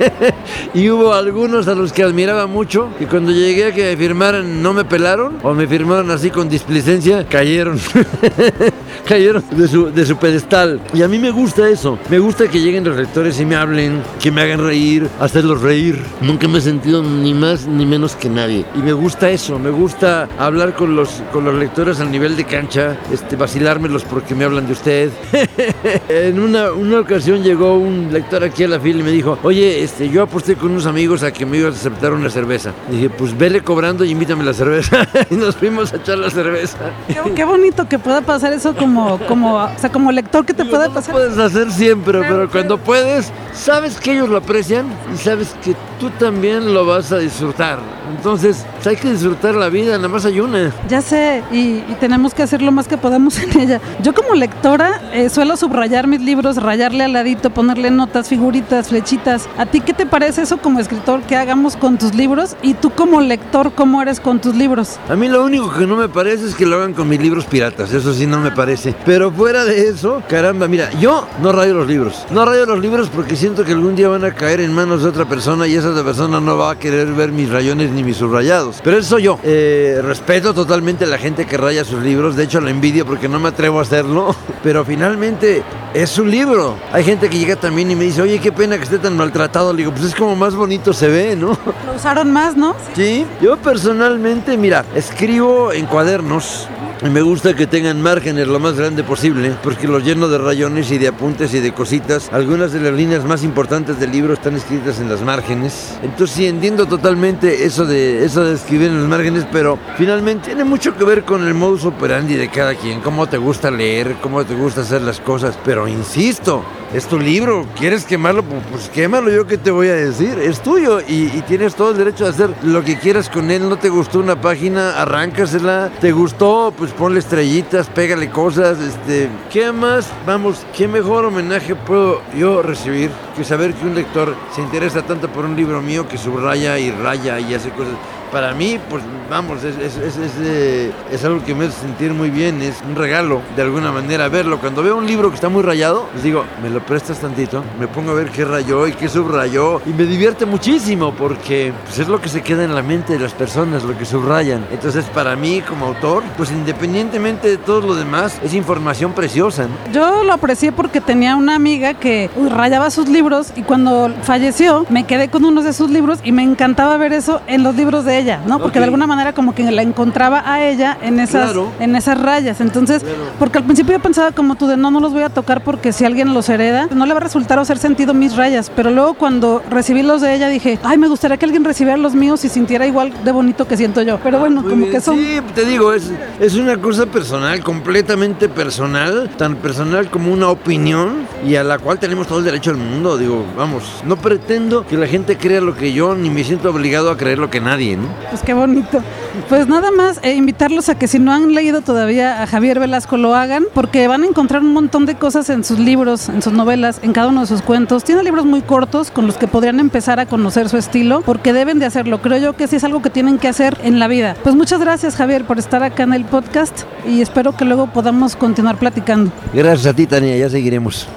y 0.74 0.88
hubo 0.90 1.12
algunos 1.12 1.68
a 1.68 1.74
los 1.74 1.92
que 1.92 2.02
admiraba 2.02 2.46
mucho 2.46 2.88
y 3.00 3.06
cuando 3.06 3.32
llegué 3.32 3.66
a 3.66 3.72
que 3.72 3.96
firmaran 3.96 4.62
no 4.62 4.72
me 4.72 4.84
pelaron 4.84 5.38
o 5.42 5.54
me 5.54 5.66
firmaron 5.66 6.10
así 6.10 6.30
con 6.30 6.48
displicencia, 6.48 7.26
cayeron. 7.26 7.78
cayeron 9.06 9.42
de 9.50 9.68
su, 9.68 9.90
de 9.90 10.06
su 10.06 10.16
pedestal. 10.16 10.80
Y 10.94 11.02
a 11.02 11.08
mí 11.08 11.18
me 11.18 11.30
gusta 11.30 11.68
eso. 11.68 11.98
Me 12.08 12.18
gusta 12.18 12.48
que 12.48 12.60
lleguen 12.60 12.84
los 12.84 12.96
lectores 12.96 13.40
y 13.40 13.44
me 13.44 13.56
hablen, 13.56 14.02
que 14.20 14.30
me 14.30 14.42
hagan 14.42 14.60
reír, 14.60 15.08
hacerlos 15.20 15.60
reír. 15.60 16.00
Nunca 16.20 16.48
me 16.48 16.58
he 16.58 16.60
sentido 16.60 17.02
ni 17.02 17.34
más 17.34 17.66
ni 17.66 17.86
menos 17.86 18.16
que 18.16 18.28
nadie. 18.28 18.64
Y 18.74 18.78
me 18.78 18.92
gusta 18.92 19.30
eso, 19.30 19.58
me 19.58 19.70
gusta 19.70 20.28
hablar 20.38 20.74
con 20.74 20.96
los, 20.96 21.22
con 21.32 21.44
los 21.44 21.54
lectores 21.54 22.00
al 22.00 22.10
nivel 22.10 22.36
de 22.36 22.44
cancha, 22.44 22.96
este, 23.12 23.36
vacilármelos 23.36 24.04
porque 24.04 24.34
me 24.34 24.44
hablan 24.44 24.66
de 24.66 24.72
usted. 24.72 25.10
en 26.08 26.38
una, 26.40 26.72
una 26.72 27.00
ocasión 27.00 27.42
llegó 27.42 27.76
un 27.76 28.12
lector 28.12 28.44
aquí 28.44 28.64
a 28.64 28.68
la 28.68 28.80
fila 28.80 29.00
y 29.00 29.04
me 29.04 29.10
dijo, 29.10 29.38
oye, 29.42 29.82
este, 29.82 30.08
yo 30.08 30.22
aposté 30.22 30.56
con 30.56 30.72
unos 30.72 30.86
amigos 30.86 31.22
a 31.22 31.32
que 31.32 31.46
me 31.46 31.58
ibas 31.58 31.74
a 31.74 31.78
aceptar 31.78 32.12
una 32.12 32.30
cerveza. 32.30 32.72
Y 32.90 32.96
dije, 32.96 33.10
pues 33.10 33.36
vele 33.36 33.62
cobrando 33.62 34.04
y 34.04 34.10
invítame 34.10 34.44
la 34.44 34.54
cerveza. 34.54 35.06
y 35.30 35.34
nos 35.34 35.56
fuimos 35.56 35.92
a 35.92 35.96
echar 35.96 36.18
la 36.18 36.30
cerveza. 36.30 36.78
Qué, 37.08 37.20
qué, 37.34 37.44
bonito 37.44 37.88
que 37.88 37.98
pueda 37.98 38.20
pasar 38.20 38.52
eso 38.52 38.74
como, 38.74 38.91
como, 39.28 39.54
o 39.54 39.78
sea, 39.78 39.90
como 39.90 40.12
lector 40.12 40.44
que 40.44 40.54
te 40.54 40.64
pueda 40.64 40.88
no 40.88 40.94
pasar. 40.94 41.14
Lo 41.14 41.20
puedes 41.20 41.38
hacer 41.38 41.70
siempre, 41.70 42.20
pero, 42.20 42.34
pero 42.34 42.50
cuando 42.50 42.78
puedes, 42.78 43.32
sabes 43.52 43.98
que 43.98 44.12
ellos 44.12 44.28
lo 44.28 44.38
aprecian 44.38 44.86
y 45.12 45.16
sabes 45.16 45.54
que 45.62 45.74
tú 45.98 46.10
también 46.10 46.74
lo 46.74 46.84
vas 46.84 47.12
a 47.12 47.18
disfrutar. 47.18 47.78
Entonces, 48.16 48.66
pues, 48.74 48.86
hay 48.88 48.96
que 48.96 49.10
disfrutar 49.10 49.54
la 49.54 49.68
vida, 49.68 49.96
nada 49.96 50.08
más 50.08 50.24
hay 50.24 50.40
una. 50.40 50.72
Ya 50.88 51.00
sé, 51.00 51.42
y, 51.52 51.80
tenemos 52.00 52.34
que 52.34 52.42
hacer 52.42 52.60
lo 52.60 52.72
más 52.72 52.88
que 52.88 52.96
podamos 52.96 53.38
en 53.38 53.58
ella. 53.60 53.80
Yo 54.02 54.12
como 54.12 54.34
lectora 54.34 55.00
eh, 55.12 55.28
suelo 55.28 55.56
subrayar 55.56 56.06
mis 56.08 56.20
libros, 56.20 56.56
rayarle 56.56 57.04
al 57.04 57.12
ladito, 57.12 57.50
ponerle 57.50 57.90
notas, 57.90 58.28
figuritas, 58.28 58.88
flechitas. 58.88 59.48
¿A 59.56 59.66
ti 59.66 59.80
qué 59.80 59.92
te 59.92 60.06
parece 60.06 60.42
eso 60.42 60.56
como 60.58 60.80
escritor 60.80 61.22
que 61.22 61.36
hagamos 61.36 61.76
con 61.76 61.98
tus 61.98 62.14
libros? 62.14 62.56
Y 62.62 62.74
tú 62.74 62.90
como 62.90 63.20
lector, 63.20 63.72
¿cómo 63.72 64.02
eres 64.02 64.18
con 64.18 64.40
tus 64.40 64.54
libros? 64.54 64.98
A 65.08 65.14
mí 65.14 65.28
lo 65.28 65.44
único 65.44 65.72
que 65.72 65.86
no 65.86 65.96
me 65.96 66.08
parece 66.08 66.46
es 66.46 66.54
que 66.54 66.66
lo 66.66 66.76
hagan 66.76 66.94
con 66.94 67.08
mis 67.08 67.20
libros 67.20 67.44
piratas, 67.44 67.92
eso 67.92 68.12
sí 68.12 68.26
no 68.26 68.40
me 68.40 68.50
parece. 68.50 68.71
Pero 69.04 69.30
fuera 69.30 69.64
de 69.64 69.88
eso, 69.88 70.22
caramba, 70.28 70.68
mira, 70.68 70.90
yo 71.00 71.26
no 71.42 71.52
rayo 71.52 71.74
los 71.74 71.86
libros. 71.86 72.24
No 72.30 72.44
rayo 72.44 72.66
los 72.66 72.80
libros 72.80 73.08
porque 73.14 73.36
siento 73.36 73.64
que 73.64 73.72
algún 73.72 73.94
día 73.94 74.08
van 74.08 74.24
a 74.24 74.34
caer 74.34 74.60
en 74.60 74.72
manos 74.72 75.02
de 75.02 75.08
otra 75.08 75.26
persona 75.26 75.66
y 75.66 75.74
esa 75.74 75.90
otra 75.90 76.04
persona 76.04 76.40
no 76.40 76.56
va 76.56 76.72
a 76.72 76.78
querer 76.78 77.08
ver 77.08 77.32
mis 77.32 77.50
rayones 77.50 77.90
ni 77.90 78.02
mis 78.02 78.16
subrayados. 78.16 78.80
Pero 78.82 78.98
eso 78.98 79.10
soy 79.10 79.24
yo. 79.24 79.38
Eh, 79.42 80.00
respeto 80.02 80.54
totalmente 80.54 81.04
a 81.04 81.08
la 81.08 81.18
gente 81.18 81.46
que 81.46 81.56
raya 81.56 81.84
sus 81.84 82.02
libros, 82.02 82.36
de 82.36 82.44
hecho 82.44 82.60
la 82.60 82.70
envidio 82.70 83.04
porque 83.04 83.28
no 83.28 83.38
me 83.38 83.48
atrevo 83.48 83.78
a 83.78 83.82
hacerlo, 83.82 84.34
pero 84.62 84.84
finalmente 84.84 85.62
es 85.94 86.18
un 86.18 86.30
libro. 86.30 86.76
Hay 86.92 87.04
gente 87.04 87.28
que 87.28 87.38
llega 87.38 87.56
también 87.56 87.90
y 87.90 87.96
me 87.96 88.04
dice, 88.04 88.22
oye, 88.22 88.38
qué 88.38 88.52
pena 88.52 88.78
que 88.78 88.84
esté 88.84 88.98
tan 88.98 89.16
maltratado. 89.16 89.72
Le 89.72 89.78
digo, 89.78 89.92
pues 89.92 90.04
es 90.04 90.14
como 90.14 90.34
más 90.36 90.54
bonito 90.54 90.92
se 90.92 91.08
ve, 91.08 91.36
¿no? 91.36 91.58
Lo 91.86 91.94
usaron 91.94 92.32
más, 92.32 92.56
¿no? 92.56 92.74
Sí. 92.94 93.26
Yo 93.40 93.56
personalmente, 93.58 94.56
mira, 94.56 94.84
escribo 94.94 95.72
en 95.72 95.86
cuadernos 95.86 96.68
me 97.10 97.22
gusta 97.22 97.54
que 97.54 97.66
tengan 97.66 98.00
márgenes 98.00 98.46
lo 98.46 98.60
más 98.60 98.76
grande 98.76 99.02
posible, 99.02 99.54
porque 99.62 99.88
los 99.88 100.04
lleno 100.04 100.28
de 100.28 100.38
rayones 100.38 100.90
y 100.92 100.98
de 100.98 101.08
apuntes 101.08 101.52
y 101.52 101.60
de 101.60 101.72
cositas. 101.72 102.30
Algunas 102.32 102.72
de 102.72 102.80
las 102.80 102.92
líneas 102.92 103.24
más 103.24 103.42
importantes 103.42 103.98
del 103.98 104.12
libro 104.12 104.34
están 104.34 104.54
escritas 104.54 105.00
en 105.00 105.08
las 105.08 105.20
márgenes. 105.22 105.98
Entonces 106.02 106.36
sí 106.36 106.46
entiendo 106.46 106.86
totalmente 106.86 107.64
eso 107.64 107.86
de, 107.86 108.24
eso 108.24 108.44
de 108.44 108.54
escribir 108.54 108.88
en 108.88 109.00
los 109.00 109.08
márgenes, 109.08 109.46
pero 109.50 109.78
finalmente 109.96 110.46
tiene 110.46 110.64
mucho 110.64 110.96
que 110.96 111.04
ver 111.04 111.24
con 111.24 111.46
el 111.46 111.54
modus 111.54 111.84
operandi 111.84 112.34
de 112.34 112.48
cada 112.48 112.74
quien, 112.74 113.00
cómo 113.00 113.28
te 113.28 113.38
gusta 113.38 113.70
leer, 113.70 114.16
cómo 114.22 114.44
te 114.44 114.54
gusta 114.54 114.82
hacer 114.82 115.02
las 115.02 115.20
cosas. 115.20 115.58
Pero 115.64 115.88
insisto, 115.88 116.64
es 116.94 117.06
tu 117.06 117.18
libro, 117.18 117.66
¿quieres 117.78 118.04
quemarlo? 118.04 118.42
Pues 118.42 118.90
quémalo, 118.90 119.30
yo 119.30 119.46
qué 119.46 119.56
te 119.56 119.70
voy 119.70 119.88
a 119.88 119.94
decir, 119.94 120.38
es 120.38 120.60
tuyo 120.60 121.00
y, 121.00 121.28
tienes 121.48 121.74
todo 121.74 121.92
el 121.92 121.96
derecho 121.96 122.24
de 122.24 122.30
hacer 122.30 122.50
lo 122.62 122.84
que 122.84 122.98
quieras 122.98 123.28
con 123.28 123.50
él. 123.50 123.68
No 123.68 123.78
te 123.78 123.88
gustó 123.88 124.18
una 124.18 124.40
página, 124.40 125.00
arráncasela. 125.00 125.90
¿Te 126.00 126.12
gustó? 126.12 126.72
Pues 126.76 126.91
ponle 126.92 127.18
estrellitas, 127.18 127.88
pégale 127.88 128.30
cosas. 128.30 128.78
Este, 128.80 129.28
¿Qué 129.50 129.72
más? 129.72 130.10
Vamos, 130.26 130.64
¿qué 130.76 130.88
mejor 130.88 131.24
homenaje 131.24 131.74
puedo 131.74 132.22
yo 132.36 132.62
recibir 132.62 133.10
que 133.36 133.44
saber 133.44 133.74
que 133.74 133.86
un 133.86 133.94
lector 133.94 134.34
se 134.54 134.60
interesa 134.60 135.02
tanto 135.02 135.28
por 135.28 135.44
un 135.44 135.56
libro 135.56 135.80
mío 135.82 136.08
que 136.08 136.18
subraya 136.18 136.78
y 136.78 136.90
raya 136.90 137.40
y 137.40 137.54
hace 137.54 137.70
cosas? 137.70 137.94
Para 138.32 138.54
mí, 138.54 138.80
pues 138.88 139.02
vamos, 139.28 139.62
es, 139.62 139.76
es, 139.76 139.96
es, 139.98 140.32
eh, 140.40 140.90
es, 141.10 141.24
algo 141.24 141.44
que 141.44 141.54
me 141.54 141.66
hace 141.66 141.82
sentir 141.82 142.14
muy 142.14 142.30
bien, 142.30 142.62
es 142.62 142.82
un 142.88 142.96
regalo 142.96 143.42
de 143.54 143.62
alguna 143.62 143.92
manera 143.92 144.28
verlo. 144.28 144.58
Cuando 144.58 144.82
veo 144.82 144.96
un 144.96 145.06
libro 145.06 145.28
que 145.28 145.34
está 145.34 145.50
muy 145.50 145.62
rayado, 145.62 146.08
les 146.14 146.22
digo, 146.22 146.44
me 146.62 146.70
lo 146.70 146.80
prestas 146.80 147.18
tantito, 147.18 147.62
me 147.78 147.86
pongo 147.88 148.12
a 148.12 148.14
ver 148.14 148.30
qué 148.30 148.46
rayó 148.46 148.88
y 148.88 148.92
qué 148.92 149.08
subrayó 149.08 149.82
y 149.84 149.90
me 149.90 150.04
divierte 150.04 150.46
muchísimo 150.46 151.12
porque 151.12 151.74
pues, 151.84 151.98
es 151.98 152.08
lo 152.08 152.20
que 152.22 152.30
se 152.30 152.42
queda 152.42 152.64
en 152.64 152.74
la 152.74 152.82
mente 152.82 153.12
de 153.12 153.18
las 153.18 153.34
personas, 153.34 153.84
lo 153.84 153.96
que 153.96 154.06
subrayan. 154.06 154.66
Entonces, 154.70 155.04
para 155.06 155.36
mí 155.36 155.60
como 155.60 155.86
autor, 155.86 156.22
pues 156.38 156.50
independientemente 156.50 157.48
de 157.48 157.58
todo 157.58 157.82
lo 157.82 157.94
demás, 157.94 158.38
es 158.42 158.54
información 158.54 159.12
preciosa. 159.12 159.68
Yo 159.92 160.24
lo 160.24 160.32
aprecié 160.32 160.72
porque 160.72 161.02
tenía 161.02 161.36
una 161.36 161.54
amiga 161.54 161.92
que 161.94 162.30
rayaba 162.50 162.90
sus 162.90 163.08
libros 163.08 163.52
y 163.56 163.62
cuando 163.62 164.10
falleció 164.22 164.86
me 164.88 165.04
quedé 165.04 165.28
con 165.28 165.44
uno 165.44 165.62
de 165.62 165.74
sus 165.74 165.90
libros 165.90 166.18
y 166.24 166.32
me 166.32 166.42
encantaba 166.42 166.96
ver 166.96 167.12
eso 167.12 167.42
en 167.46 167.62
los 167.62 167.74
libros 167.74 168.06
de 168.06 168.18
ella 168.18 168.21
¿no? 168.46 168.58
Porque 168.58 168.78
de 168.78 168.84
alguna 168.84 169.06
manera 169.06 169.32
como 169.32 169.54
que 169.54 169.70
la 169.70 169.82
encontraba 169.82 170.42
a 170.44 170.64
ella 170.64 170.96
en 171.02 171.20
esas, 171.20 171.54
en 171.80 171.96
esas 171.96 172.20
rayas. 172.20 172.60
Entonces, 172.60 173.02
porque 173.38 173.58
al 173.58 173.64
principio 173.64 173.94
yo 173.94 174.02
pensaba 174.02 174.32
como 174.32 174.54
tú 174.54 174.66
de 174.66 174.76
no, 174.76 174.90
no 174.90 175.00
los 175.00 175.12
voy 175.12 175.22
a 175.22 175.30
tocar 175.30 175.64
porque 175.64 175.92
si 175.92 176.04
alguien 176.04 176.34
los 176.34 176.48
hereda, 176.48 176.88
no 176.94 177.06
le 177.06 177.14
va 177.14 177.20
a 177.20 177.22
resultar 177.22 177.58
hacer 177.58 177.78
sentido 177.78 178.14
mis 178.14 178.36
rayas. 178.36 178.70
Pero 178.74 178.90
luego 178.90 179.14
cuando 179.14 179.62
recibí 179.70 180.02
los 180.02 180.20
de 180.20 180.34
ella 180.34 180.48
dije, 180.48 180.78
ay, 180.82 180.98
me 180.98 181.08
gustaría 181.08 181.36
que 181.36 181.44
alguien 181.44 181.64
recibiera 181.64 181.96
los 181.96 182.14
míos 182.14 182.44
y 182.44 182.48
sintiera 182.48 182.86
igual 182.86 183.12
de 183.24 183.32
bonito 183.32 183.66
que 183.66 183.76
siento 183.76 184.02
yo. 184.02 184.18
Pero 184.22 184.38
bueno, 184.38 184.62
como 184.62 184.88
que 184.88 185.00
son... 185.00 185.16
Sí, 185.16 185.40
te 185.54 185.64
digo, 185.64 185.92
es, 185.92 186.10
es 186.40 186.54
una 186.54 186.76
cosa 186.76 187.06
personal, 187.06 187.62
completamente 187.62 188.48
personal, 188.48 189.30
tan 189.36 189.56
personal 189.56 190.10
como 190.10 190.32
una 190.32 190.48
opinión 190.48 191.26
y 191.46 191.56
a 191.56 191.64
la 191.64 191.78
cual 191.78 191.98
tenemos 191.98 192.26
todo 192.26 192.38
el 192.38 192.44
derecho 192.44 192.72
del 192.72 192.80
mundo. 192.80 193.18
Digo, 193.18 193.44
vamos, 193.56 194.02
no 194.04 194.16
pretendo 194.16 194.86
que 194.86 194.96
la 194.96 195.06
gente 195.06 195.36
crea 195.36 195.60
lo 195.60 195.74
que 195.74 195.92
yo, 195.92 196.14
ni 196.14 196.30
me 196.30 196.44
siento 196.44 196.70
obligado 196.70 197.10
a 197.10 197.16
creer 197.16 197.38
lo 197.38 197.50
que 197.50 197.60
nadie, 197.60 197.96
¿no? 197.96 198.08
Pues 198.30 198.42
qué 198.42 198.54
bonito. 198.54 199.02
Pues 199.48 199.68
nada 199.68 199.90
más 199.90 200.20
eh, 200.22 200.34
invitarlos 200.34 200.88
a 200.88 200.98
que 200.98 201.08
si 201.08 201.18
no 201.18 201.32
han 201.32 201.54
leído 201.54 201.80
todavía 201.80 202.42
a 202.42 202.46
Javier 202.46 202.78
Velasco 202.80 203.16
lo 203.16 203.34
hagan, 203.34 203.64
porque 203.74 204.08
van 204.08 204.22
a 204.22 204.26
encontrar 204.26 204.62
un 204.62 204.72
montón 204.72 205.06
de 205.06 205.14
cosas 205.14 205.50
en 205.50 205.64
sus 205.64 205.78
libros, 205.78 206.28
en 206.28 206.42
sus 206.42 206.52
novelas, 206.52 207.00
en 207.02 207.12
cada 207.12 207.28
uno 207.28 207.42
de 207.42 207.46
sus 207.46 207.62
cuentos. 207.62 208.04
Tiene 208.04 208.22
libros 208.22 208.44
muy 208.44 208.62
cortos 208.62 209.10
con 209.10 209.26
los 209.26 209.36
que 209.36 209.48
podrían 209.48 209.80
empezar 209.80 210.20
a 210.20 210.26
conocer 210.26 210.68
su 210.68 210.76
estilo, 210.76 211.22
porque 211.22 211.52
deben 211.52 211.78
de 211.78 211.86
hacerlo. 211.86 212.20
Creo 212.20 212.38
yo 212.38 212.52
que 212.54 212.66
sí 212.66 212.76
es 212.76 212.84
algo 212.84 213.02
que 213.02 213.10
tienen 213.10 213.38
que 213.38 213.48
hacer 213.48 213.78
en 213.82 213.98
la 213.98 214.08
vida. 214.08 214.36
Pues 214.42 214.54
muchas 214.54 214.80
gracias 214.80 215.16
Javier 215.16 215.44
por 215.44 215.58
estar 215.58 215.82
acá 215.82 216.02
en 216.02 216.12
el 216.12 216.24
podcast 216.24 216.82
y 217.06 217.20
espero 217.20 217.56
que 217.56 217.64
luego 217.64 217.86
podamos 217.88 218.36
continuar 218.36 218.78
platicando. 218.78 219.32
Gracias 219.52 219.86
a 219.86 219.94
ti 219.94 220.06
Tania, 220.06 220.36
ya 220.36 220.48
seguiremos. 220.48 221.08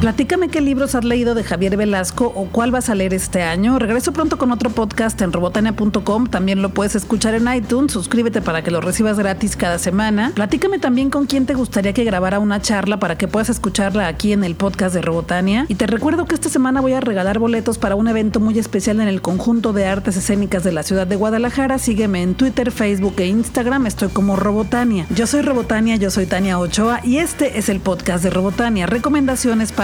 Platícame 0.00 0.48
qué 0.48 0.60
libros 0.60 0.94
has 0.94 1.02
leído 1.02 1.34
de 1.34 1.42
Javier 1.42 1.76
Velasco 1.76 2.32
o 2.36 2.44
cuál 2.44 2.70
vas 2.70 2.88
a 2.88 2.94
leer 2.94 3.14
este 3.14 3.42
año. 3.42 3.80
Regreso 3.80 4.12
pronto 4.12 4.38
con 4.38 4.52
otro 4.52 4.70
podcast 4.70 5.20
en 5.22 5.32
robotania.com. 5.32 6.28
También 6.28 6.62
lo 6.62 6.68
puedes 6.68 6.94
escuchar 6.94 7.34
en 7.34 7.52
iTunes. 7.52 7.94
Suscríbete 7.94 8.40
para 8.40 8.62
que 8.62 8.70
lo 8.70 8.80
recibas 8.80 9.18
gratis 9.18 9.56
cada 9.56 9.76
semana. 9.76 10.30
Platícame 10.36 10.78
también 10.78 11.10
con 11.10 11.26
quién 11.26 11.46
te 11.46 11.54
gustaría 11.54 11.92
que 11.94 12.04
grabara 12.04 12.38
una 12.38 12.62
charla 12.62 13.00
para 13.00 13.18
que 13.18 13.26
puedas 13.26 13.48
escucharla 13.48 14.06
aquí 14.06 14.32
en 14.32 14.44
el 14.44 14.54
podcast 14.54 14.94
de 14.94 15.02
Robotania. 15.02 15.66
Y 15.66 15.74
te 15.74 15.88
recuerdo 15.88 16.26
que 16.26 16.36
esta 16.36 16.48
semana 16.48 16.80
voy 16.80 16.92
a 16.92 17.00
regalar 17.00 17.40
boletos 17.40 17.76
para 17.78 17.96
un 17.96 18.06
evento 18.06 18.38
muy 18.38 18.56
especial 18.56 19.00
en 19.00 19.08
el 19.08 19.20
conjunto 19.20 19.72
de 19.72 19.86
artes 19.86 20.16
escénicas 20.16 20.62
de 20.62 20.70
la 20.70 20.84
ciudad 20.84 21.08
de 21.08 21.16
Guadalajara. 21.16 21.76
Sígueme 21.78 22.22
en 22.22 22.36
Twitter, 22.36 22.70
Facebook 22.70 23.14
e 23.16 23.26
Instagram. 23.26 23.88
Estoy 23.88 24.10
como 24.10 24.36
Robotania. 24.36 25.06
Yo 25.10 25.26
soy 25.26 25.42
Robotania, 25.42 25.96
yo 25.96 26.12
soy 26.12 26.26
Tania 26.26 26.60
Ochoa 26.60 27.00
y 27.02 27.16
este 27.16 27.58
es 27.58 27.68
el 27.68 27.80
podcast 27.80 28.22
de 28.22 28.30
Robotania. 28.30 28.86
Recomendaciones 28.86 29.72